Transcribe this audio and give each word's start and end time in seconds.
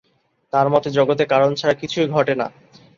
তার 0.53 0.67
মতে, 0.69 0.89
জগতে 0.97 1.23
কারণ 1.33 1.51
ছাড়া 1.55 1.75
কিছুই 1.81 2.07
ঘটে 2.07 2.33
না। 2.35 2.47